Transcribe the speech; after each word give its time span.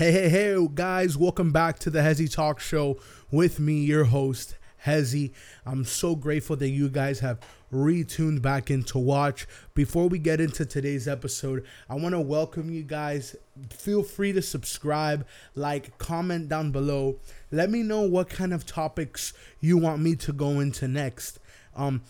Hey, 0.00 0.12
hey, 0.12 0.28
hey, 0.28 0.68
guys, 0.74 1.18
welcome 1.18 1.50
back 1.50 1.80
to 1.80 1.90
the 1.90 1.98
Hezzy 1.98 2.32
Talk 2.32 2.60
Show 2.60 3.00
with 3.32 3.58
me, 3.58 3.80
your 3.80 4.04
host, 4.04 4.56
Hezzy. 4.86 5.32
I'm 5.66 5.84
so 5.84 6.14
grateful 6.14 6.54
that 6.54 6.68
you 6.68 6.88
guys 6.88 7.18
have 7.18 7.40
retuned 7.72 8.40
back 8.40 8.70
in 8.70 8.84
to 8.84 8.98
watch. 9.00 9.48
Before 9.74 10.08
we 10.08 10.20
get 10.20 10.40
into 10.40 10.64
today's 10.64 11.08
episode, 11.08 11.66
I 11.90 11.96
want 11.96 12.14
to 12.14 12.20
welcome 12.20 12.70
you 12.70 12.84
guys. 12.84 13.34
Feel 13.70 14.04
free 14.04 14.32
to 14.34 14.40
subscribe, 14.40 15.26
like, 15.56 15.98
comment 15.98 16.48
down 16.48 16.70
below. 16.70 17.18
Let 17.50 17.68
me 17.68 17.82
know 17.82 18.02
what 18.02 18.30
kind 18.30 18.54
of 18.54 18.64
topics 18.64 19.32
you 19.58 19.78
want 19.78 20.00
me 20.00 20.14
to 20.14 20.32
go 20.32 20.60
into 20.60 20.86
next. 20.86 21.40
Um, 21.74 22.02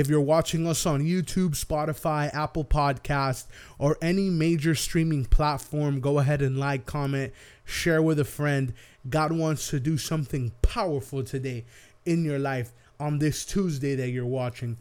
if 0.00 0.08
you're 0.08 0.18
watching 0.18 0.66
us 0.66 0.86
on 0.86 1.02
YouTube, 1.02 1.50
Spotify, 1.50 2.34
Apple 2.34 2.64
Podcast, 2.64 3.44
or 3.78 3.98
any 4.00 4.30
major 4.30 4.74
streaming 4.74 5.26
platform, 5.26 6.00
go 6.00 6.18
ahead 6.18 6.40
and 6.40 6.56
like, 6.56 6.86
comment, 6.86 7.34
share 7.66 8.00
with 8.00 8.18
a 8.18 8.24
friend. 8.24 8.72
God 9.10 9.30
wants 9.30 9.68
to 9.68 9.78
do 9.78 9.98
something 9.98 10.52
powerful 10.62 11.22
today 11.22 11.66
in 12.06 12.24
your 12.24 12.38
life 12.38 12.72
on 12.98 13.18
this 13.18 13.44
Tuesday 13.44 13.94
that 13.94 14.08
you're 14.08 14.24
watching. 14.24 14.78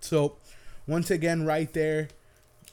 So, 0.00 0.38
once 0.88 1.08
again, 1.08 1.46
right 1.46 1.72
there, 1.72 2.08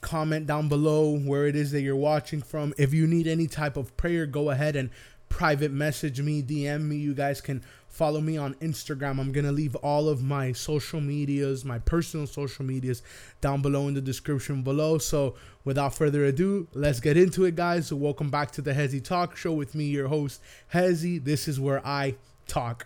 comment 0.01 0.47
down 0.47 0.69
below 0.69 1.19
where 1.19 1.45
it 1.45 1.55
is 1.55 1.71
that 1.71 1.81
you're 1.81 1.95
watching 1.95 2.41
from. 2.41 2.73
If 2.79 2.95
you 2.95 3.05
need 3.05 3.27
any 3.27 3.45
type 3.45 3.77
of 3.77 3.95
prayer, 3.95 4.25
go 4.25 4.49
ahead 4.49 4.75
and 4.75 4.89
private 5.33 5.71
message 5.71 6.21
me, 6.21 6.43
DM 6.43 6.83
me. 6.83 6.95
You 6.95 7.15
guys 7.15 7.41
can 7.41 7.63
follow 7.87 8.21
me 8.21 8.37
on 8.37 8.53
Instagram. 8.55 9.19
I'm 9.19 9.31
going 9.31 9.45
to 9.45 9.51
leave 9.51 9.75
all 9.77 10.07
of 10.07 10.21
my 10.21 10.51
social 10.51 11.01
medias, 11.01 11.65
my 11.65 11.79
personal 11.79 12.27
social 12.27 12.63
medias 12.63 13.01
down 13.41 13.63
below 13.63 13.87
in 13.87 13.95
the 13.95 14.01
description 14.01 14.61
below. 14.61 14.99
So, 14.99 15.33
without 15.65 15.95
further 15.95 16.23
ado, 16.23 16.67
let's 16.73 16.99
get 16.99 17.17
into 17.17 17.45
it, 17.45 17.55
guys. 17.55 17.87
So, 17.87 17.95
welcome 17.95 18.29
back 18.29 18.51
to 18.51 18.61
the 18.61 18.73
Hezzy 18.73 19.03
Talk 19.03 19.35
Show 19.35 19.53
with 19.53 19.73
me, 19.73 19.85
your 19.85 20.07
host, 20.07 20.39
Hezzy. 20.71 21.23
This 21.23 21.47
is 21.47 21.59
where 21.59 21.85
I 21.85 22.15
talk. 22.45 22.85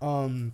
Um 0.00 0.52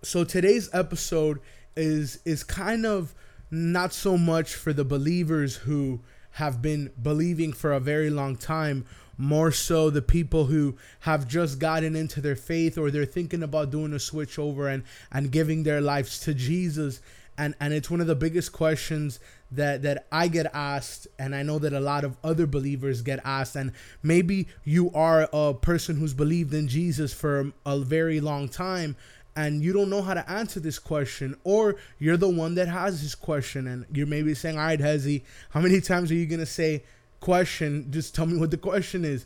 so 0.00 0.24
today's 0.24 0.70
episode 0.72 1.40
is 1.76 2.20
is 2.24 2.42
kind 2.42 2.86
of 2.86 3.14
not 3.50 3.92
so 3.92 4.16
much 4.16 4.54
for 4.54 4.72
the 4.72 4.84
believers 4.84 5.56
who 5.56 6.00
have 6.34 6.60
been 6.60 6.90
believing 7.00 7.52
for 7.52 7.72
a 7.72 7.80
very 7.80 8.10
long 8.10 8.36
time 8.36 8.84
more 9.16 9.52
so 9.52 9.90
the 9.90 10.02
people 10.02 10.46
who 10.46 10.76
have 11.00 11.28
just 11.28 11.58
gotten 11.58 11.94
into 11.94 12.20
their 12.20 12.36
faith 12.36 12.76
or 12.76 12.90
they're 12.90 13.04
thinking 13.04 13.42
about 13.42 13.70
doing 13.70 13.92
a 13.92 13.98
switch 13.98 14.38
over 14.38 14.68
and 14.68 14.82
and 15.12 15.30
giving 15.30 15.62
their 15.62 15.80
lives 15.80 16.18
to 16.20 16.34
Jesus. 16.34 17.00
And 17.38 17.54
and 17.60 17.72
it's 17.72 17.90
one 17.90 18.00
of 18.00 18.06
the 18.06 18.16
biggest 18.16 18.52
questions 18.52 19.20
that 19.52 19.82
that 19.82 20.06
I 20.10 20.28
get 20.28 20.46
asked 20.52 21.06
and 21.18 21.34
I 21.34 21.42
know 21.42 21.58
that 21.60 21.72
a 21.72 21.80
lot 21.80 22.04
of 22.04 22.16
other 22.24 22.46
believers 22.46 23.02
get 23.02 23.20
asked. 23.24 23.54
And 23.54 23.72
maybe 24.02 24.48
you 24.64 24.90
are 24.92 25.28
a 25.32 25.54
person 25.54 25.96
who's 25.96 26.14
believed 26.14 26.52
in 26.52 26.68
Jesus 26.68 27.12
for 27.12 27.52
a 27.64 27.78
very 27.78 28.20
long 28.20 28.48
time 28.48 28.96
and 29.36 29.62
you 29.62 29.72
don't 29.72 29.90
know 29.90 30.02
how 30.02 30.14
to 30.14 30.30
answer 30.30 30.60
this 30.60 30.78
question, 30.78 31.36
or 31.44 31.76
you're 31.98 32.16
the 32.16 32.28
one 32.28 32.54
that 32.54 32.68
has 32.68 33.02
this 33.02 33.14
question, 33.14 33.66
and 33.66 33.84
you're 33.92 34.06
maybe 34.06 34.34
saying, 34.34 34.58
All 34.58 34.64
right, 34.64 34.80
Hezzy, 34.80 35.22
how 35.50 35.60
many 35.60 35.80
times 35.80 36.10
are 36.10 36.14
you 36.14 36.26
gonna 36.26 36.46
say 36.46 36.84
question, 37.24 37.90
just 37.90 38.14
tell 38.14 38.26
me 38.26 38.38
what 38.38 38.50
the 38.50 38.58
question 38.58 39.02
is. 39.02 39.24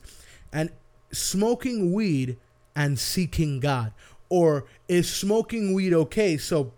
And 0.52 0.70
smoking 1.10 1.92
weed 1.92 2.38
and 2.76 2.96
seeking 2.96 3.58
God. 3.58 3.92
Or 4.28 4.66
is 4.86 5.12
smoking 5.12 5.74
weed 5.74 5.92
okay? 5.92 6.36
So 6.36 6.72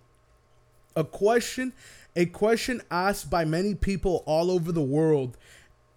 a 0.97 1.05
question 1.05 1.73
a 2.17 2.27
question 2.27 2.83
asked 2.91 3.31
by 3.31 3.45
many 3.45 3.75
people 3.75 4.25
all 4.27 4.51
over 4.51 4.73
the 4.73 4.83
world 4.83 5.37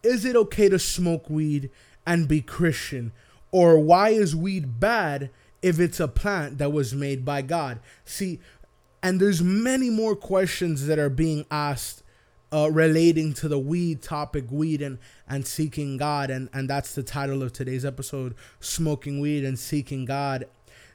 is 0.03 0.25
it 0.25 0.36
okay 0.36 0.68
to 0.68 0.78
smoke 0.78 1.30
weed 1.30 1.72
and 2.06 2.28
be 2.28 2.42
Christian? 2.42 3.14
Or 3.52 3.80
why 3.80 4.09
is 4.09 4.36
weed 4.36 4.80
bad 4.81 5.30
if 5.64 5.80
it's 5.80 6.00
a 6.00 6.08
plant 6.08 6.59
that 6.59 6.72
was 6.72 6.94
made 6.94 7.25
by 7.25 7.42
God? 7.42 7.80
See, 8.06 8.39
and 9.02 9.19
there's 9.19 9.42
many 9.42 9.89
more 9.89 10.16
questions 10.16 10.85
that 10.88 11.00
are 11.00 11.09
being 11.09 11.46
asked 11.50 12.03
uh, 12.53 12.69
relating 12.72 13.34
to 13.34 13.47
the 13.47 13.57
weed 13.57 14.01
topic, 14.01 14.46
weed 14.51 14.81
and 14.81 15.00
and 15.28 15.47
seeking 15.47 15.97
God, 15.97 16.29
and 16.29 16.50
and 16.53 16.69
that's 16.69 16.94
the 16.94 17.01
title 17.01 17.41
of 17.41 17.51
today's 17.51 17.84
episode: 17.84 18.35
smoking 18.59 19.19
weed 19.19 19.44
and 19.44 19.57
seeking 19.57 20.06
God. 20.06 20.46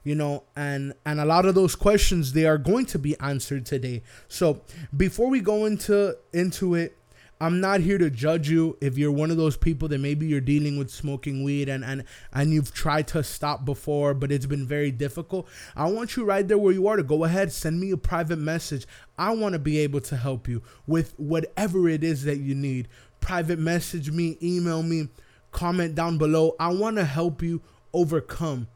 You 0.04 0.14
know, 0.14 0.44
and 0.54 0.94
and 1.04 1.20
a 1.20 1.24
lot 1.24 1.44
of 1.44 1.56
those 1.56 1.74
questions 1.74 2.32
they 2.32 2.46
are 2.46 2.58
going 2.58 2.86
to 2.86 2.98
be 2.98 3.18
answered 3.18 3.66
today. 3.66 4.02
So 4.28 4.62
before 4.96 5.28
we 5.28 5.40
go 5.40 5.64
into 5.66 6.16
into 6.32 6.76
it, 6.76 6.96
I'm 7.40 7.60
not 7.60 7.80
here 7.80 7.98
to 7.98 8.10
judge 8.10 8.50
you 8.50 8.76
if 8.80 8.98
you're 8.98 9.12
one 9.12 9.30
of 9.30 9.36
those 9.36 9.56
people 9.56 9.86
that 9.88 9.98
maybe 9.98 10.26
you're 10.26 10.40
dealing 10.40 10.76
with 10.76 10.90
smoking 10.90 11.44
weed 11.44 11.68
and 11.68 11.84
and 11.84 12.04
and 12.32 12.52
you've 12.52 12.74
tried 12.74 13.06
to 13.08 13.22
stop 13.22 13.64
before 13.64 14.12
but 14.14 14.32
it's 14.32 14.46
been 14.46 14.66
very 14.66 14.90
difficult. 14.90 15.48
I 15.76 15.88
want 15.88 16.16
you 16.16 16.24
right 16.24 16.46
there 16.46 16.58
where 16.58 16.72
you 16.72 16.88
are 16.88 16.96
to 16.96 17.02
go 17.02 17.24
ahead 17.24 17.52
send 17.52 17.80
me 17.80 17.90
a 17.92 17.96
private 17.96 18.38
message. 18.38 18.86
I 19.16 19.30
want 19.34 19.52
to 19.52 19.58
be 19.58 19.78
able 19.78 20.00
to 20.02 20.16
help 20.16 20.48
you 20.48 20.62
with 20.86 21.14
whatever 21.16 21.88
it 21.88 22.02
is 22.02 22.24
that 22.24 22.38
you 22.38 22.54
need. 22.54 22.88
Private 23.20 23.58
message 23.58 24.10
me, 24.10 24.36
email 24.42 24.82
me, 24.82 25.08
comment 25.52 25.94
down 25.94 26.18
below. 26.18 26.54
I 26.58 26.68
want 26.68 26.96
to 26.96 27.04
help 27.04 27.42
you 27.42 27.62
overcome. 27.92 28.68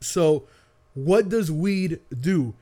So, 0.00 0.46
what 0.94 1.28
does 1.28 1.50
weed 1.50 2.00
do? 2.20 2.54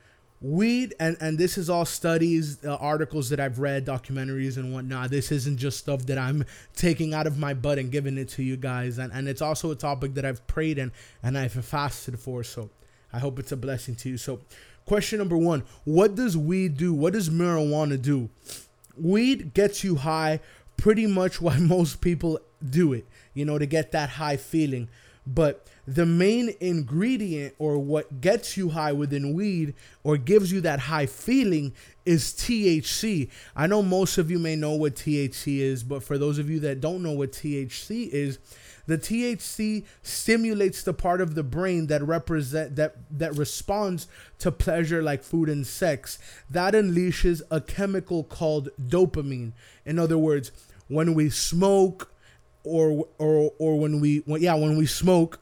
Weed 0.43 0.93
and 0.99 1.15
and 1.21 1.37
this 1.37 1.57
is 1.57 1.69
all 1.69 1.85
studies 1.85 2.63
uh, 2.65 2.75
articles 2.75 3.29
that 3.29 3.39
i've 3.39 3.59
read 3.59 3.85
documentaries 3.85 4.57
and 4.57 4.73
whatnot. 4.73 5.09
This 5.09 5.31
isn't 5.31 5.57
just 5.57 5.79
stuff 5.79 6.05
that 6.07 6.17
i'm 6.17 6.43
taking 6.75 7.13
out 7.13 7.25
of 7.25 7.39
my 7.39 7.53
butt 7.53 7.79
and 7.79 7.89
giving 7.89 8.17
it 8.17 8.27
to 8.29 8.43
you 8.43 8.57
guys. 8.57 8.97
And 8.97 9.11
and 9.13 9.29
it's 9.29 9.41
also 9.41 9.71
a 9.71 9.75
topic 9.75 10.15
that 10.15 10.25
i've 10.25 10.45
prayed 10.45 10.77
and 10.77 10.91
and 11.23 11.37
i've 11.37 11.53
fasted 11.53 12.19
for. 12.19 12.43
So 12.43 12.69
i 13.13 13.19
hope 13.19 13.39
it's 13.39 13.53
a 13.53 13.57
blessing 13.57 13.95
to 13.95 14.09
you. 14.09 14.17
So 14.17 14.41
question 14.85 15.19
number 15.19 15.37
one 15.37 15.63
what 15.85 16.15
does 16.15 16.35
weed 16.35 16.75
do? 16.75 16.93
What 16.93 17.13
does 17.13 17.29
marijuana 17.29 17.99
do? 18.01 18.29
Weed 18.97 19.53
gets 19.53 19.83
you 19.83 19.95
high 19.95 20.41
pretty 20.75 21.07
much 21.07 21.39
why 21.45 21.57
most 21.57 22.01
people 22.01 22.39
do 22.69 22.93
it 22.93 23.05
you 23.33 23.45
know 23.45 23.57
to 23.57 23.65
get 23.65 23.91
that 23.91 24.09
high 24.09 24.37
feeling 24.37 24.87
but 25.25 25.67
the 25.85 26.05
main 26.05 26.53
ingredient 26.59 27.55
or 27.57 27.77
what 27.77 28.21
gets 28.21 28.55
you 28.57 28.69
high 28.69 28.91
within 28.91 29.33
weed 29.33 29.73
or 30.03 30.17
gives 30.17 30.51
you 30.51 30.61
that 30.61 30.81
high 30.81 31.05
feeling 31.05 31.73
is 32.05 32.33
THC. 32.33 33.29
I 33.55 33.67
know 33.67 33.81
most 33.81 34.17
of 34.17 34.31
you 34.31 34.39
may 34.39 34.55
know 34.55 34.71
what 34.71 34.95
THC 34.95 35.59
is, 35.59 35.83
but 35.83 36.03
for 36.03 36.17
those 36.17 36.39
of 36.39 36.49
you 36.49 36.59
that 36.61 36.81
don't 36.81 37.03
know 37.03 37.11
what 37.11 37.31
THC 37.31 38.09
is, 38.09 38.39
the 38.85 38.97
THC 38.97 39.85
stimulates 40.01 40.83
the 40.83 40.93
part 40.93 41.21
of 41.21 41.35
the 41.35 41.43
brain 41.43 41.87
that 41.87 42.03
represent 42.03 42.75
that 42.75 42.95
that 43.11 43.37
responds 43.37 44.07
to 44.39 44.51
pleasure 44.51 45.01
like 45.01 45.23
food 45.23 45.47
and 45.47 45.65
sex. 45.65 46.19
That 46.49 46.73
unleashes 46.73 47.41
a 47.49 47.61
chemical 47.61 48.25
called 48.25 48.69
dopamine. 48.77 49.53
In 49.85 49.99
other 49.99 50.17
words, 50.17 50.51
when 50.89 51.13
we 51.13 51.29
smoke 51.29 52.12
or 52.63 53.07
or 53.17 53.51
or 53.57 53.79
when 53.79 53.99
we 53.99 54.17
when, 54.25 54.41
yeah 54.41 54.55
when 54.55 54.77
we 54.77 54.85
smoke 54.85 55.39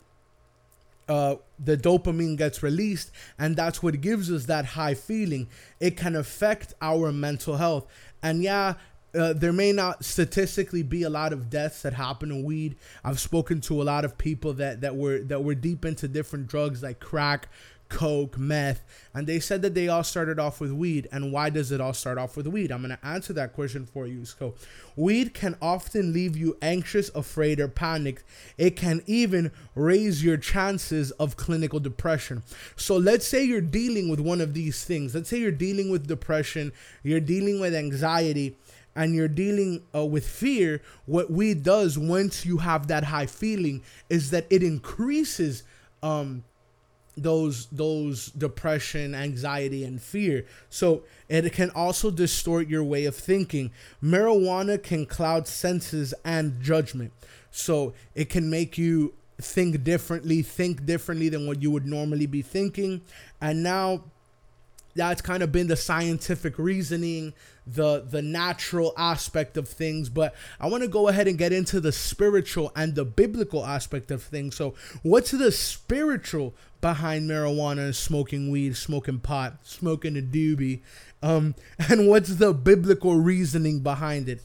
uh, 1.09 1.35
the 1.59 1.75
dopamine 1.75 2.37
gets 2.37 2.63
released 2.63 3.11
and 3.37 3.55
that's 3.55 3.83
what 3.83 3.99
gives 3.99 4.31
us 4.31 4.45
that 4.45 4.65
high 4.65 4.93
feeling 4.93 5.49
it 5.79 5.97
can 5.97 6.15
affect 6.15 6.73
our 6.81 7.11
mental 7.11 7.57
health 7.57 7.85
and 8.23 8.41
yeah 8.41 8.75
uh, 9.13 9.33
there 9.33 9.53
may 9.53 9.71
not 9.71 10.05
statistically 10.05 10.83
be 10.83 11.03
a 11.03 11.09
lot 11.09 11.33
of 11.33 11.49
deaths 11.49 11.81
that 11.81 11.93
happen 11.93 12.31
in 12.31 12.43
weed. 12.43 12.77
I've 13.03 13.19
spoken 13.19 13.61
to 13.61 13.81
a 13.81 13.83
lot 13.83 14.05
of 14.05 14.17
people 14.17 14.53
that, 14.53 14.81
that 14.81 14.95
were 14.95 15.19
that 15.19 15.43
were 15.43 15.55
deep 15.55 15.83
into 15.83 16.07
different 16.07 16.47
drugs 16.47 16.81
like 16.81 16.99
crack, 16.99 17.49
coke, 17.91 18.37
meth, 18.37 18.81
and 19.13 19.27
they 19.27 19.39
said 19.39 19.61
that 19.61 19.75
they 19.75 19.87
all 19.89 20.03
started 20.03 20.39
off 20.39 20.59
with 20.59 20.71
weed. 20.71 21.07
And 21.11 21.31
why 21.31 21.49
does 21.49 21.71
it 21.71 21.81
all 21.81 21.93
start 21.93 22.17
off 22.17 22.37
with 22.37 22.47
weed? 22.47 22.71
I'm 22.71 22.81
going 22.81 22.97
to 22.97 23.05
answer 23.05 23.33
that 23.33 23.53
question 23.53 23.85
for 23.85 24.07
you. 24.07 24.25
So, 24.25 24.55
weed 24.95 25.33
can 25.33 25.57
often 25.61 26.13
leave 26.13 26.35
you 26.35 26.57
anxious, 26.61 27.09
afraid, 27.13 27.59
or 27.59 27.67
panicked. 27.67 28.23
It 28.57 28.75
can 28.75 29.03
even 29.05 29.51
raise 29.75 30.23
your 30.23 30.37
chances 30.37 31.11
of 31.11 31.35
clinical 31.35 31.79
depression. 31.79 32.43
So, 32.75 32.95
let's 32.95 33.27
say 33.27 33.43
you're 33.43 33.61
dealing 33.61 34.09
with 34.09 34.21
one 34.21 34.41
of 34.41 34.53
these 34.53 34.83
things. 34.85 35.13
Let's 35.13 35.29
say 35.29 35.37
you're 35.37 35.51
dealing 35.51 35.91
with 35.91 36.07
depression, 36.07 36.71
you're 37.03 37.19
dealing 37.19 37.59
with 37.59 37.75
anxiety 37.75 38.55
and 38.95 39.15
you're 39.15 39.27
dealing 39.27 39.83
uh, 39.95 40.05
with 40.05 40.27
fear, 40.27 40.81
what 41.05 41.31
weed 41.31 41.63
does 41.63 41.97
once 41.97 42.45
you 42.45 42.57
have 42.57 42.87
that 42.87 43.05
high 43.05 43.25
feeling 43.25 43.81
is 44.09 44.31
that 44.31 44.45
it 44.49 44.61
increases 44.61 45.63
um, 46.03 46.43
those 47.17 47.67
those 47.67 48.27
depression 48.27 49.13
anxiety 49.13 49.83
and 49.83 50.01
fear. 50.01 50.45
So 50.69 51.03
it 51.29 51.51
can 51.53 51.69
also 51.71 52.11
distort 52.11 52.67
your 52.67 52.83
way 52.83 53.05
of 53.05 53.15
thinking. 53.15 53.71
Marijuana 54.03 54.81
can 54.81 55.05
cloud 55.05 55.47
senses 55.47 56.13
and 56.23 56.61
judgment. 56.61 57.11
So 57.51 57.93
it 58.15 58.29
can 58.29 58.49
make 58.49 58.77
you 58.77 59.13
think 59.41 59.83
differently 59.83 60.41
think 60.41 60.85
differently 60.85 61.27
than 61.29 61.47
what 61.47 61.61
you 61.61 61.71
would 61.71 61.85
normally 61.85 62.27
be 62.27 62.41
thinking. 62.41 63.01
And 63.41 63.63
now 63.63 64.03
that's 64.95 65.21
kind 65.21 65.43
of 65.43 65.51
been 65.51 65.67
the 65.67 65.75
scientific 65.75 66.57
reasoning, 66.57 67.33
the 67.65 68.01
the 68.01 68.21
natural 68.21 68.93
aspect 68.97 69.57
of 69.57 69.67
things, 69.67 70.09
but 70.09 70.35
I 70.59 70.67
want 70.67 70.83
to 70.83 70.89
go 70.89 71.07
ahead 71.07 71.27
and 71.27 71.37
get 71.37 71.53
into 71.53 71.79
the 71.79 71.91
spiritual 71.91 72.71
and 72.75 72.95
the 72.95 73.05
biblical 73.05 73.65
aspect 73.65 74.11
of 74.11 74.23
things. 74.23 74.55
So, 74.55 74.75
what's 75.03 75.31
the 75.31 75.51
spiritual 75.51 76.55
behind 76.81 77.29
marijuana 77.29 77.85
and 77.85 77.95
smoking 77.95 78.49
weed, 78.51 78.75
smoking 78.75 79.19
pot, 79.19 79.59
smoking 79.63 80.17
a 80.17 80.21
doobie? 80.21 80.81
Um, 81.23 81.55
and 81.89 82.07
what's 82.07 82.35
the 82.35 82.53
biblical 82.53 83.15
reasoning 83.15 83.79
behind 83.79 84.27
it? 84.27 84.41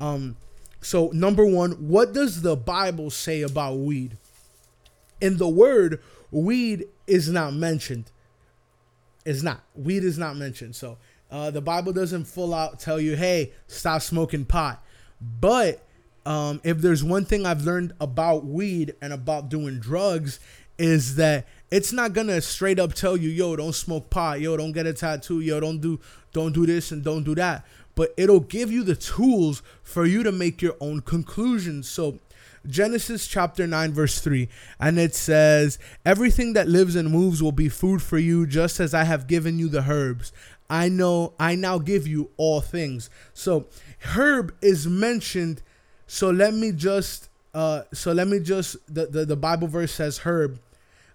Um, 0.00 0.36
so 0.80 1.10
number 1.12 1.44
1, 1.44 1.72
what 1.72 2.14
does 2.14 2.40
the 2.40 2.56
Bible 2.56 3.10
say 3.10 3.42
about 3.42 3.76
weed? 3.76 4.16
In 5.20 5.36
the 5.36 5.48
word, 5.48 6.00
weed 6.30 6.86
is 7.06 7.28
not 7.28 7.52
mentioned 7.52 8.10
is 9.24 9.42
not. 9.42 9.62
Weed 9.74 10.04
is 10.04 10.18
not 10.18 10.36
mentioned. 10.36 10.76
So 10.76 10.98
uh, 11.30 11.50
the 11.50 11.60
Bible 11.60 11.92
doesn't 11.92 12.24
full 12.24 12.54
out 12.54 12.80
tell 12.80 13.00
you, 13.00 13.16
hey, 13.16 13.52
stop 13.66 14.02
smoking 14.02 14.44
pot. 14.44 14.82
But 15.20 15.84
um, 16.26 16.60
if 16.64 16.78
there's 16.78 17.04
one 17.04 17.24
thing 17.24 17.46
I've 17.46 17.62
learned 17.62 17.92
about 18.00 18.44
weed 18.44 18.94
and 19.00 19.12
about 19.12 19.48
doing 19.48 19.78
drugs, 19.78 20.40
is 20.78 21.16
that 21.16 21.46
it's 21.70 21.92
not 21.92 22.14
gonna 22.14 22.40
straight 22.40 22.78
up 22.78 22.94
tell 22.94 23.16
you, 23.16 23.28
yo, 23.28 23.54
don't 23.54 23.74
smoke 23.74 24.08
pot, 24.08 24.40
yo, 24.40 24.56
don't 24.56 24.72
get 24.72 24.86
a 24.86 24.94
tattoo, 24.94 25.40
yo, 25.40 25.60
don't 25.60 25.78
do 25.78 26.00
don't 26.32 26.52
do 26.52 26.64
this 26.64 26.90
and 26.90 27.04
don't 27.04 27.22
do 27.22 27.34
that. 27.34 27.66
But 27.94 28.14
it'll 28.16 28.40
give 28.40 28.72
you 28.72 28.82
the 28.82 28.96
tools 28.96 29.62
for 29.82 30.06
you 30.06 30.22
to 30.22 30.32
make 30.32 30.62
your 30.62 30.76
own 30.80 31.02
conclusions. 31.02 31.88
So 31.88 32.18
Genesis 32.66 33.26
chapter 33.26 33.66
9, 33.66 33.92
verse 33.92 34.20
3. 34.20 34.48
And 34.78 34.98
it 34.98 35.14
says, 35.14 35.78
Everything 36.04 36.52
that 36.52 36.68
lives 36.68 36.96
and 36.96 37.10
moves 37.10 37.42
will 37.42 37.52
be 37.52 37.68
food 37.68 38.02
for 38.02 38.18
you, 38.18 38.46
just 38.46 38.80
as 38.80 38.94
I 38.94 39.04
have 39.04 39.26
given 39.26 39.58
you 39.58 39.68
the 39.68 39.82
herbs. 39.90 40.32
I 40.68 40.88
know 40.88 41.34
I 41.38 41.56
now 41.56 41.78
give 41.78 42.06
you 42.06 42.30
all 42.36 42.60
things. 42.60 43.10
So 43.34 43.66
herb 44.14 44.54
is 44.62 44.86
mentioned. 44.86 45.62
So 46.06 46.30
let 46.30 46.54
me 46.54 46.72
just 46.72 47.28
uh 47.52 47.82
so 47.92 48.12
let 48.12 48.28
me 48.28 48.38
just 48.38 48.76
the, 48.92 49.06
the, 49.06 49.24
the 49.24 49.36
Bible 49.36 49.66
verse 49.66 49.92
says 49.92 50.18
herb 50.18 50.60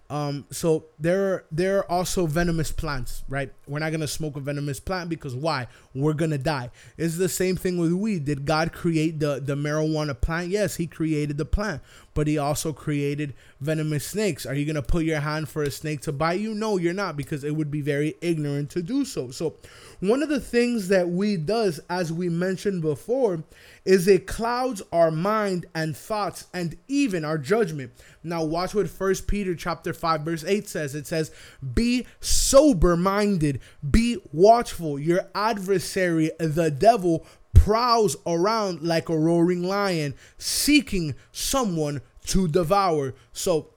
um, 0.09 0.45
so 0.51 0.85
there 0.99 1.33
are 1.33 1.45
there 1.51 1.79
are 1.79 1.91
also 1.91 2.27
venomous 2.27 2.71
plants, 2.71 3.23
right? 3.27 3.51
We're 3.67 3.79
not 3.79 3.91
gonna 3.91 4.07
smoke 4.07 4.35
a 4.35 4.39
venomous 4.39 4.79
plant 4.79 5.09
because 5.09 5.35
why? 5.35 5.67
We're 5.95 6.13
gonna 6.13 6.37
die. 6.37 6.69
It's 6.95 7.17
the 7.17 7.27
same 7.27 7.55
thing 7.55 7.79
with 7.79 7.91
weed. 7.91 8.25
Did 8.25 8.45
God 8.45 8.71
create 8.71 9.19
the 9.19 9.41
the 9.43 9.55
marijuana 9.55 10.19
plant? 10.19 10.49
Yes, 10.49 10.75
He 10.75 10.85
created 10.85 11.37
the 11.37 11.45
plant, 11.45 11.81
but 12.13 12.27
He 12.27 12.37
also 12.37 12.71
created 12.71 13.33
venomous 13.59 14.05
snakes. 14.05 14.45
Are 14.45 14.53
you 14.53 14.65
gonna 14.65 14.83
put 14.83 15.05
your 15.05 15.21
hand 15.21 15.49
for 15.49 15.63
a 15.63 15.71
snake 15.71 16.01
to 16.01 16.11
bite 16.11 16.39
you? 16.39 16.53
No, 16.53 16.77
you're 16.77 16.93
not, 16.93 17.17
because 17.17 17.43
it 17.43 17.55
would 17.55 17.71
be 17.71 17.81
very 17.81 18.15
ignorant 18.21 18.69
to 18.71 18.83
do 18.83 19.05
so. 19.05 19.31
So, 19.31 19.55
one 19.99 20.21
of 20.23 20.29
the 20.29 20.39
things 20.39 20.87
that 20.89 21.09
weed 21.09 21.45
does, 21.45 21.79
as 21.89 22.11
we 22.11 22.29
mentioned 22.29 22.81
before, 22.81 23.43
is 23.83 24.07
it 24.07 24.27
clouds 24.27 24.81
our 24.91 25.11
mind 25.11 25.65
and 25.73 25.95
thoughts 25.95 26.47
and 26.53 26.77
even 26.87 27.23
our 27.23 27.37
judgment. 27.37 27.91
Now 28.23 28.43
watch 28.43 28.73
what 28.73 28.89
First 28.89 29.27
Peter 29.27 29.55
chapter 29.55 29.93
5 29.93 30.21
verse 30.21 30.43
8 30.43 30.67
says. 30.67 30.95
It 30.95 31.07
says, 31.07 31.31
"Be 31.73 32.05
sober-minded, 32.19 33.59
be 33.89 34.17
watchful. 34.31 34.99
Your 34.99 35.29
adversary, 35.35 36.31
the 36.39 36.71
devil, 36.71 37.25
prowls 37.53 38.17
around 38.25 38.81
like 38.81 39.09
a 39.09 39.17
roaring 39.17 39.63
lion, 39.63 40.13
seeking 40.37 41.15
someone 41.31 42.01
to 42.25 42.47
devour." 42.47 43.13
So 43.31 43.74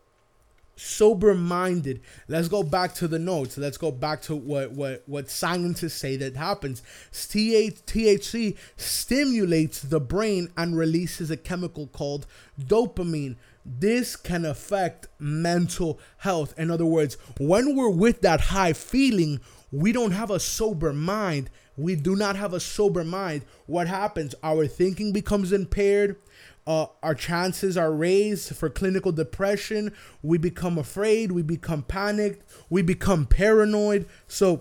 sober 0.78 1.34
minded 1.34 2.00
let's 2.28 2.48
go 2.48 2.62
back 2.62 2.94
to 2.94 3.08
the 3.08 3.18
notes. 3.18 3.58
Let's 3.58 3.76
go 3.76 3.90
back 3.90 4.22
to 4.22 4.36
what 4.36 4.72
what 4.72 5.02
what 5.06 5.30
scientists 5.30 5.94
say 5.94 6.16
that 6.16 6.36
happens. 6.36 6.82
Thc 7.12 8.56
stimulates 8.76 9.82
the 9.82 10.00
brain 10.00 10.50
and 10.56 10.76
releases 10.76 11.30
a 11.30 11.36
chemical 11.36 11.86
called 11.88 12.26
dopamine. 12.60 13.36
This 13.64 14.16
can 14.16 14.44
affect 14.44 15.08
mental 15.18 15.98
health. 16.18 16.54
In 16.58 16.70
other 16.70 16.86
words 16.86 17.16
when 17.38 17.76
we're 17.76 17.90
with 17.90 18.20
that 18.22 18.40
high 18.40 18.72
feeling 18.72 19.40
we 19.70 19.92
don't 19.92 20.12
have 20.12 20.30
a 20.30 20.40
sober 20.40 20.92
mind. 20.92 21.50
We 21.76 21.94
do 21.94 22.16
not 22.16 22.34
have 22.34 22.52
a 22.54 22.60
sober 22.60 23.04
mind. 23.04 23.42
What 23.66 23.86
happens? 23.86 24.34
Our 24.42 24.66
thinking 24.66 25.12
becomes 25.12 25.52
impaired 25.52 26.16
uh, 26.68 26.86
our 27.02 27.14
chances 27.14 27.78
are 27.78 27.90
raised 27.90 28.54
for 28.54 28.68
clinical 28.68 29.10
depression. 29.10 29.90
We 30.22 30.36
become 30.36 30.76
afraid. 30.76 31.32
We 31.32 31.40
become 31.40 31.82
panicked. 31.82 32.46
We 32.68 32.82
become 32.82 33.24
paranoid. 33.24 34.06
So, 34.28 34.60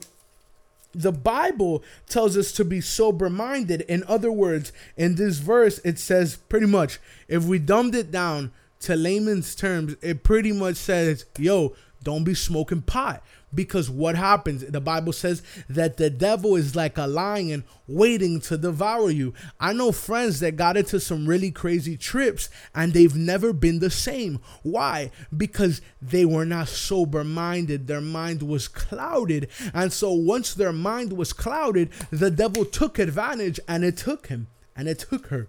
the 0.95 1.11
Bible 1.11 1.83
tells 2.07 2.37
us 2.37 2.53
to 2.53 2.63
be 2.63 2.79
sober 2.79 3.29
minded. 3.29 3.81
In 3.81 4.05
other 4.07 4.31
words, 4.31 4.71
in 4.95 5.15
this 5.15 5.39
verse, 5.39 5.79
it 5.83 5.99
says 5.99 6.37
pretty 6.37 6.65
much, 6.65 6.97
if 7.27 7.43
we 7.43 7.59
dumbed 7.59 7.93
it 7.93 8.09
down 8.09 8.51
to 8.79 8.95
layman's 8.95 9.53
terms, 9.53 9.97
it 10.01 10.23
pretty 10.23 10.53
much 10.53 10.77
says, 10.77 11.25
yo, 11.37 11.75
don't 12.03 12.23
be 12.23 12.33
smoking 12.33 12.81
pot. 12.81 13.23
Because 13.53 13.89
what 13.89 14.15
happens? 14.15 14.65
The 14.65 14.81
Bible 14.81 15.13
says 15.13 15.41
that 15.69 15.97
the 15.97 16.09
devil 16.09 16.55
is 16.55 16.75
like 16.75 16.97
a 16.97 17.07
lion 17.07 17.63
waiting 17.87 18.41
to 18.41 18.57
devour 18.57 19.09
you. 19.09 19.33
I 19.59 19.71
know 19.71 19.93
friends 19.93 20.41
that 20.41 20.57
got 20.57 20.75
into 20.75 20.99
some 20.99 21.27
really 21.27 21.51
crazy 21.51 21.95
trips 21.95 22.49
and 22.75 22.93
they've 22.93 23.15
never 23.15 23.53
been 23.53 23.79
the 23.79 23.89
same. 23.89 24.41
Why? 24.63 25.11
Because 25.35 25.81
they 26.01 26.25
were 26.25 26.45
not 26.45 26.67
sober 26.67 27.23
minded. 27.23 27.87
Their 27.87 28.01
mind 28.01 28.43
was 28.43 28.67
clouded. 28.67 29.47
And 29.73 29.93
so 29.93 30.11
once 30.11 30.53
their 30.53 30.73
mind 30.73 31.13
was 31.13 31.31
clouded, 31.31 31.89
the 32.11 32.31
devil 32.31 32.65
took 32.65 32.99
advantage 32.99 33.61
and 33.67 33.85
it 33.85 33.95
took 33.95 34.27
him 34.27 34.47
and 34.75 34.89
it 34.89 34.99
took 34.99 35.27
her. 35.27 35.47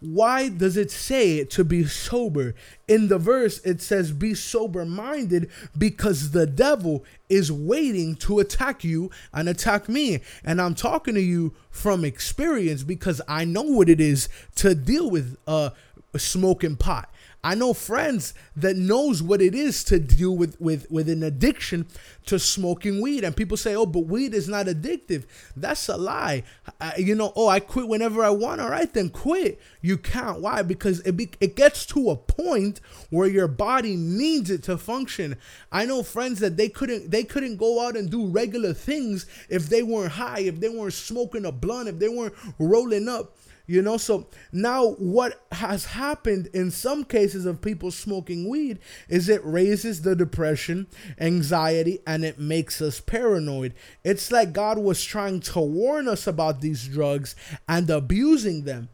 Why 0.00 0.48
does 0.50 0.76
it 0.76 0.90
say 0.90 1.44
to 1.44 1.64
be 1.64 1.84
sober? 1.86 2.54
In 2.86 3.08
the 3.08 3.18
verse, 3.18 3.58
it 3.60 3.80
says, 3.80 4.12
Be 4.12 4.34
sober 4.34 4.84
minded 4.84 5.50
because 5.76 6.32
the 6.32 6.46
devil 6.46 7.04
is 7.28 7.50
waiting 7.50 8.14
to 8.16 8.38
attack 8.38 8.84
you 8.84 9.10
and 9.32 9.48
attack 9.48 9.88
me. 9.88 10.20
And 10.44 10.60
I'm 10.60 10.74
talking 10.74 11.14
to 11.14 11.20
you 11.20 11.54
from 11.70 12.04
experience 12.04 12.82
because 12.82 13.22
I 13.26 13.44
know 13.44 13.62
what 13.62 13.88
it 13.88 14.00
is 14.00 14.28
to 14.56 14.74
deal 14.74 15.10
with 15.10 15.36
uh, 15.46 15.70
smoking 16.16 16.76
pot. 16.76 17.10
I 17.44 17.54
know 17.54 17.74
friends 17.74 18.34
that 18.56 18.76
knows 18.76 19.22
what 19.22 19.40
it 19.40 19.54
is 19.54 19.84
to 19.84 20.00
deal 20.00 20.36
with 20.36 20.60
with 20.60 20.90
with 20.90 21.08
an 21.08 21.22
addiction 21.22 21.86
to 22.26 22.38
smoking 22.38 23.00
weed, 23.00 23.22
and 23.22 23.36
people 23.36 23.56
say, 23.56 23.74
"Oh, 23.76 23.86
but 23.86 24.06
weed 24.06 24.34
is 24.34 24.48
not 24.48 24.66
addictive." 24.66 25.26
That's 25.54 25.88
a 25.88 25.96
lie. 25.96 26.42
I, 26.80 26.96
you 26.96 27.14
know, 27.14 27.32
oh, 27.36 27.46
I 27.46 27.60
quit 27.60 27.86
whenever 27.86 28.24
I 28.24 28.30
want. 28.30 28.60
All 28.60 28.70
right, 28.70 28.92
then 28.92 29.10
quit. 29.10 29.60
You 29.80 29.96
can't. 29.96 30.40
Why? 30.40 30.62
Because 30.62 31.00
it 31.00 31.16
be, 31.16 31.30
it 31.40 31.54
gets 31.54 31.86
to 31.86 32.10
a 32.10 32.16
point 32.16 32.80
where 33.10 33.28
your 33.28 33.48
body 33.48 33.94
needs 33.94 34.50
it 34.50 34.64
to 34.64 34.76
function. 34.76 35.36
I 35.70 35.86
know 35.86 36.02
friends 36.02 36.40
that 36.40 36.56
they 36.56 36.68
couldn't 36.68 37.10
they 37.12 37.22
couldn't 37.22 37.58
go 37.58 37.86
out 37.86 37.96
and 37.96 38.10
do 38.10 38.26
regular 38.26 38.72
things 38.72 39.26
if 39.48 39.68
they 39.68 39.82
weren't 39.82 40.12
high, 40.12 40.40
if 40.40 40.58
they 40.58 40.68
weren't 40.68 40.94
smoking 40.94 41.44
a 41.44 41.52
blunt, 41.52 41.88
if 41.88 41.98
they 41.98 42.08
weren't 42.08 42.34
rolling 42.58 43.08
up 43.08 43.36
you 43.66 43.82
know, 43.82 43.96
so 43.96 44.28
now 44.52 44.90
what 44.92 45.44
has 45.52 45.86
happened 45.86 46.48
in 46.54 46.70
some 46.70 47.04
cases 47.04 47.46
of 47.46 47.60
people 47.60 47.90
smoking 47.90 48.48
weed 48.48 48.78
is 49.08 49.28
it 49.28 49.44
raises 49.44 50.02
the 50.02 50.14
depression, 50.14 50.86
anxiety, 51.18 51.98
and 52.06 52.24
it 52.24 52.38
makes 52.38 52.80
us 52.80 53.00
paranoid. 53.00 53.74
It's 54.04 54.30
like 54.30 54.52
God 54.52 54.78
was 54.78 55.02
trying 55.04 55.40
to 55.40 55.60
warn 55.60 56.06
us 56.06 56.26
about 56.26 56.60
these 56.60 56.86
drugs 56.86 57.34
and 57.68 57.90
abusing 57.90 58.64
them. 58.64 58.88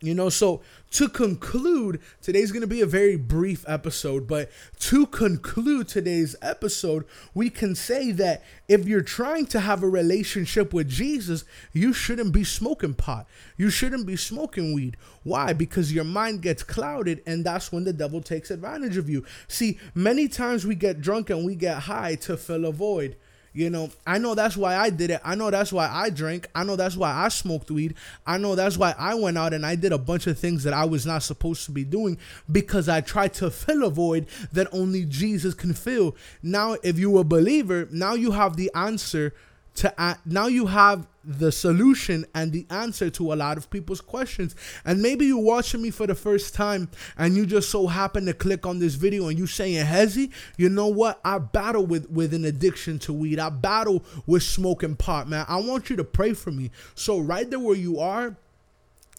You 0.00 0.14
know, 0.14 0.28
so 0.28 0.60
to 0.92 1.08
conclude, 1.08 2.00
today's 2.20 2.52
going 2.52 2.60
to 2.60 2.66
be 2.66 2.82
a 2.82 2.86
very 2.86 3.16
brief 3.16 3.64
episode, 3.66 4.26
but 4.26 4.50
to 4.80 5.06
conclude 5.06 5.88
today's 5.88 6.36
episode, 6.42 7.06
we 7.32 7.48
can 7.48 7.74
say 7.74 8.12
that 8.12 8.42
if 8.68 8.86
you're 8.86 9.00
trying 9.00 9.46
to 9.46 9.60
have 9.60 9.82
a 9.82 9.88
relationship 9.88 10.74
with 10.74 10.88
Jesus, 10.88 11.44
you 11.72 11.94
shouldn't 11.94 12.32
be 12.32 12.44
smoking 12.44 12.92
pot. 12.92 13.26
You 13.56 13.70
shouldn't 13.70 14.06
be 14.06 14.16
smoking 14.16 14.74
weed. 14.74 14.98
Why? 15.22 15.54
Because 15.54 15.94
your 15.94 16.04
mind 16.04 16.42
gets 16.42 16.62
clouded, 16.62 17.22
and 17.26 17.44
that's 17.44 17.72
when 17.72 17.84
the 17.84 17.92
devil 17.94 18.20
takes 18.20 18.50
advantage 18.50 18.98
of 18.98 19.08
you. 19.08 19.24
See, 19.48 19.78
many 19.94 20.28
times 20.28 20.66
we 20.66 20.74
get 20.74 21.00
drunk 21.00 21.30
and 21.30 21.46
we 21.46 21.54
get 21.54 21.78
high 21.78 22.16
to 22.16 22.36
fill 22.36 22.66
a 22.66 22.72
void. 22.72 23.16
You 23.56 23.70
know, 23.70 23.88
I 24.06 24.18
know 24.18 24.34
that's 24.34 24.54
why 24.54 24.76
I 24.76 24.90
did 24.90 25.08
it. 25.08 25.20
I 25.24 25.34
know 25.34 25.50
that's 25.50 25.72
why 25.72 25.88
I 25.90 26.10
drank. 26.10 26.46
I 26.54 26.62
know 26.62 26.76
that's 26.76 26.94
why 26.94 27.10
I 27.10 27.28
smoked 27.28 27.70
weed. 27.70 27.94
I 28.26 28.36
know 28.36 28.54
that's 28.54 28.76
why 28.76 28.94
I 28.98 29.14
went 29.14 29.38
out 29.38 29.54
and 29.54 29.64
I 29.64 29.76
did 29.76 29.92
a 29.92 29.98
bunch 29.98 30.26
of 30.26 30.38
things 30.38 30.62
that 30.64 30.74
I 30.74 30.84
was 30.84 31.06
not 31.06 31.22
supposed 31.22 31.64
to 31.64 31.70
be 31.70 31.82
doing 31.82 32.18
because 32.52 32.86
I 32.86 33.00
tried 33.00 33.32
to 33.34 33.50
fill 33.50 33.82
a 33.84 33.88
void 33.88 34.26
that 34.52 34.68
only 34.72 35.06
Jesus 35.06 35.54
can 35.54 35.72
fill. 35.72 36.14
Now, 36.42 36.76
if 36.82 36.98
you're 36.98 37.22
a 37.22 37.24
believer, 37.24 37.88
now 37.90 38.12
you 38.12 38.32
have 38.32 38.58
the 38.58 38.70
answer 38.74 39.32
to 39.76 40.18
now 40.26 40.48
you 40.48 40.66
have 40.66 41.06
the 41.26 41.50
solution 41.50 42.24
and 42.34 42.52
the 42.52 42.66
answer 42.70 43.10
to 43.10 43.32
a 43.32 43.34
lot 43.34 43.56
of 43.56 43.68
people's 43.68 44.00
questions. 44.00 44.54
And 44.84 45.02
maybe 45.02 45.26
you're 45.26 45.38
watching 45.38 45.82
me 45.82 45.90
for 45.90 46.06
the 46.06 46.14
first 46.14 46.54
time 46.54 46.88
and 47.18 47.36
you 47.36 47.46
just 47.46 47.70
so 47.70 47.86
happen 47.86 48.26
to 48.26 48.32
click 48.32 48.64
on 48.64 48.78
this 48.78 48.94
video 48.94 49.28
and 49.28 49.38
you 49.38 49.46
saying, 49.46 49.84
Hezzy, 49.84 50.30
you 50.56 50.68
know 50.68 50.86
what? 50.86 51.20
I 51.24 51.38
battle 51.38 51.84
with, 51.84 52.08
with 52.10 52.32
an 52.32 52.44
addiction 52.44 52.98
to 53.00 53.12
weed. 53.12 53.38
I 53.38 53.50
battle 53.50 54.04
with 54.26 54.42
smoking 54.42 54.96
pot, 54.96 55.28
man. 55.28 55.44
I 55.48 55.56
want 55.56 55.90
you 55.90 55.96
to 55.96 56.04
pray 56.04 56.32
for 56.32 56.52
me. 56.52 56.70
So 56.94 57.18
right 57.18 57.48
there 57.48 57.58
where 57.58 57.76
you 57.76 57.98
are, 57.98 58.36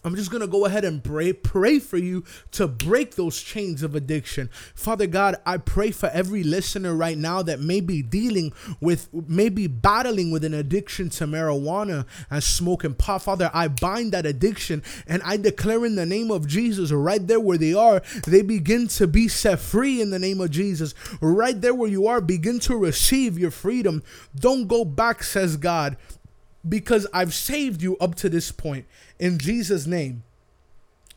I'm 0.04 0.16
just 0.16 0.30
going 0.30 0.42
to 0.42 0.48
go 0.48 0.66
ahead 0.66 0.86
and 0.86 1.04
pray, 1.04 1.34
pray 1.34 1.80
for 1.80 1.98
you 1.98 2.24
to 2.51 2.68
break 2.68 3.16
those 3.16 3.42
chains 3.42 3.82
of 3.82 3.96
addiction. 3.96 4.50
Father 4.75 5.08
God, 5.08 5.38
I 5.46 5.58
pray 5.58 5.92
for 5.92 6.08
every 6.10 6.44
listener 6.44 6.96
right 6.96 7.18
now 7.18 7.42
that 7.42 7.60
may 7.60 7.82
be 7.82 8.04
dealing 8.04 8.54
with, 8.80 9.10
maybe 9.12 9.66
battling 9.66 10.30
with 10.32 10.44
an 10.44 10.54
addiction 10.54 11.10
to 11.10 11.25
marijuana 11.25 12.06
and 12.30 12.44
smoking 12.44 12.94
pot. 12.94 13.24
Father, 13.24 13.50
I 13.54 13.68
bind 13.70 14.12
that 14.12 14.25
addiction 14.25 14.84
and 15.08 15.22
I 15.24 15.36
declare 15.38 15.84
in 15.84 15.96
the 15.96 16.06
name 16.06 16.30
of 16.30 16.48
Jesus, 16.48 16.92
right 16.92 17.25
there 17.25 17.39
where 17.39 17.58
they 17.58 17.74
are, 17.74 18.01
they 18.27 18.44
begin 18.44 18.88
to 18.89 19.08
be 19.08 19.27
set 19.27 19.60
free 19.60 20.00
in 20.00 20.12
the 20.12 20.20
name 20.20 20.39
of 20.42 20.51
Jesus. 20.51 20.94
Right 21.22 21.60
there 21.60 21.74
where 21.74 21.89
you 21.89 22.08
are, 22.08 22.22
begin 22.22 22.60
to 22.62 22.77
receive 22.77 23.38
your 23.39 23.51
freedom. 23.51 24.04
Don't 24.36 24.68
go 24.68 24.86
back, 24.86 25.24
says 25.24 25.58
God 25.58 25.98
because 26.68 27.08
I've 27.14 27.34
saved 27.34 27.82
you 27.82 27.98
up 27.98 28.16
to 28.16 28.30
this 28.30 28.52
point. 28.52 28.86
In 29.20 29.38
Jesus' 29.38 29.86
name, 29.86 30.24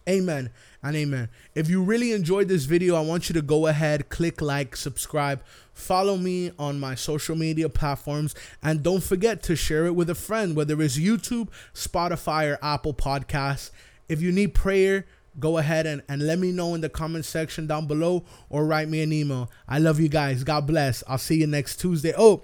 amen 0.08 0.50
and 0.82 0.96
amen. 0.96 1.28
If 1.54 1.68
you 1.68 1.82
really 1.82 2.12
enjoyed 2.12 2.48
this 2.48 2.64
video, 2.64 2.96
I 2.96 3.00
want 3.00 3.28
you 3.28 3.34
to 3.34 3.42
go 3.42 3.66
ahead, 3.66 4.08
click 4.08 4.40
like, 4.40 4.76
subscribe, 4.76 5.42
follow 5.72 6.16
me 6.16 6.52
on 6.58 6.80
my 6.80 6.94
social 6.94 7.36
media 7.36 7.68
platforms, 7.68 8.34
and 8.62 8.82
don't 8.82 9.02
forget 9.02 9.42
to 9.44 9.56
share 9.56 9.86
it 9.86 9.94
with 9.94 10.10
a 10.10 10.14
friend, 10.14 10.56
whether 10.56 10.80
it's 10.82 10.98
YouTube, 10.98 11.48
Spotify, 11.74 12.52
or 12.52 12.58
Apple 12.62 12.94
Podcasts. 12.94 13.70
If 14.08 14.20
you 14.20 14.32
need 14.32 14.54
prayer, 14.54 15.06
go 15.38 15.58
ahead 15.58 15.86
and, 15.86 16.02
and 16.08 16.26
let 16.26 16.38
me 16.38 16.50
know 16.50 16.74
in 16.74 16.80
the 16.80 16.88
comment 16.88 17.24
section 17.24 17.66
down 17.66 17.86
below 17.86 18.24
or 18.48 18.66
write 18.66 18.88
me 18.88 19.02
an 19.02 19.12
email. 19.12 19.50
I 19.68 19.78
love 19.78 20.00
you 20.00 20.08
guys. 20.08 20.44
God 20.44 20.66
bless. 20.66 21.04
I'll 21.06 21.18
see 21.18 21.36
you 21.36 21.46
next 21.46 21.76
Tuesday. 21.76 22.12
Oh, 22.16 22.42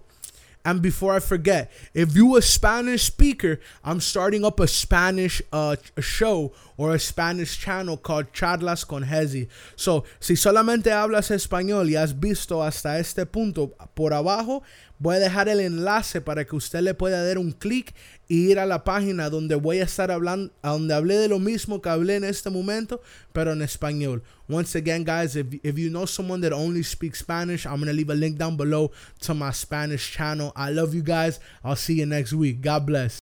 and 0.67 0.83
before 0.83 1.15
I 1.15 1.21
forget, 1.21 1.71
if 1.95 2.17
you 2.17 2.37
a 2.37 2.43
Spanish 2.43 3.05
speaker, 3.05 3.61
I'm 3.85 4.01
starting 4.01 4.45
up 4.45 4.59
a 4.59 4.67
Spanish 4.67 5.41
uh, 5.53 5.77
show 6.01 6.55
or 6.77 6.93
a 6.93 6.99
Spanish 6.99 7.57
channel 7.57 7.97
called 7.97 8.33
Charlas 8.33 8.85
con 8.85 9.05
Hezzy. 9.05 9.47
So, 9.77 10.03
si 10.19 10.35
solamente 10.35 10.91
hablas 10.91 11.31
español 11.31 11.89
y 11.89 11.95
has 11.95 12.19
visto 12.19 12.65
hasta 12.65 12.99
este 12.99 13.27
punto 13.27 13.77
por 13.95 14.13
abajo, 14.13 14.65
voy 14.99 15.17
a 15.17 15.21
dejar 15.21 15.49
el 15.49 15.61
enlace 15.61 16.21
para 16.21 16.45
que 16.45 16.57
usted 16.57 16.81
le 16.81 16.95
pueda 16.95 17.25
dar 17.25 17.39
un 17.39 17.53
clic 17.53 17.95
y 18.29 18.51
ir 18.51 18.59
a 18.59 18.67
la 18.67 18.85
página 18.85 19.31
donde 19.31 19.55
voy 19.55 19.79
a 19.79 19.85
estar 19.85 20.11
hablando, 20.11 20.53
donde 20.63 20.95
hablé 20.95 21.17
de 21.17 21.29
lo 21.29 21.39
mismo 21.39 21.81
que 21.81 21.89
hablé 21.89 22.17
en 22.17 22.25
este 22.25 22.51
momento, 22.51 23.01
pero 23.33 23.53
en 23.53 23.63
español. 23.63 24.23
Once 24.49 24.77
again, 24.77 25.05
guys, 25.05 25.37
if, 25.37 25.47
if 25.63 25.77
you 25.77 25.91
know 25.91 26.07
someone 26.07 26.41
that 26.41 26.53
only 26.53 26.83
speaks 26.83 27.21
Spanish, 27.21 27.67
I'm 27.67 27.77
going 27.77 27.87
to 27.87 27.93
leave 27.93 28.11
a 28.11 28.15
link 28.15 28.39
down 28.39 28.57
below 28.57 28.91
to 29.21 29.35
my 29.35 29.51
Spanish 29.53 30.13
channel. 30.13 30.53
I 30.57 30.71
love 30.71 30.95
you 30.95 31.03
guys. 31.03 31.41
I'll 31.65 31.77
see 31.77 31.95
you 31.95 32.07
next 32.07 32.33
week. 32.33 32.61
God 32.61 32.87
bless. 32.87 33.26